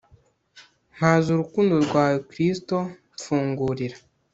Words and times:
mpaza 0.95 1.27
urukundo 1.31 1.73
rwawe 1.85 2.17
kristu 2.29 2.75
mfungurira 3.15 3.97